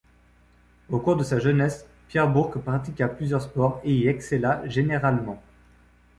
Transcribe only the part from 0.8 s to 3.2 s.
Au cours de sa jeunesse, Pierre Bourque pratiqua